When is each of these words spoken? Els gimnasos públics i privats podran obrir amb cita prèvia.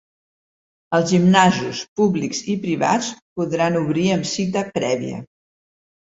Els 0.97 1.09
gimnasos 1.09 1.81
públics 1.99 2.39
i 2.53 2.55
privats 2.63 3.09
podran 3.41 3.77
obrir 3.83 4.07
amb 4.15 4.25
cita 4.31 4.63
prèvia. 4.79 5.21